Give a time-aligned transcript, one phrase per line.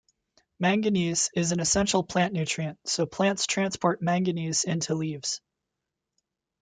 [0.57, 4.25] Manganese is an essential plant nutrient, so plants transport Mn
[4.65, 5.41] into leaves.